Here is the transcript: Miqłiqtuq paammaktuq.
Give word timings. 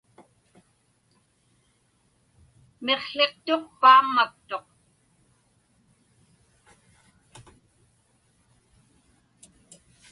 Miqłiqtuq 2.85 3.63
paammaktuq. 3.81 4.65